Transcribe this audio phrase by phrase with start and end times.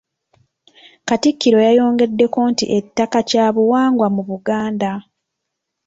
[1.07, 4.91] Katikkiro yayongeddeko nti ettaka kya buwangwa mu Buganda.